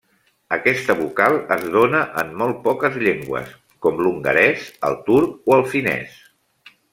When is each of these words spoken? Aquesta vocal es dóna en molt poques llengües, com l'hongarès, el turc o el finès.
Aquesta 0.55 0.93
vocal 1.01 1.35
es 1.55 1.67
dóna 1.75 1.99
en 2.21 2.31
molt 2.43 2.57
poques 2.63 2.97
llengües, 3.09 3.51
com 3.87 4.01
l'hongarès, 4.07 4.65
el 4.91 4.99
turc 5.11 5.53
o 5.53 5.59
el 5.59 5.63
finès. 5.77 6.19